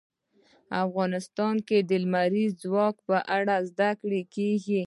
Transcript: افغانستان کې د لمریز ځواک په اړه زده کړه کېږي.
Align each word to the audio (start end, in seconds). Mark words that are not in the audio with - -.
افغانستان 0.83 1.55
کې 1.67 1.77
د 1.89 1.91
لمریز 2.03 2.51
ځواک 2.63 2.95
په 3.07 3.17
اړه 3.37 3.55
زده 3.69 3.89
کړه 4.01 4.21
کېږي. 4.35 4.79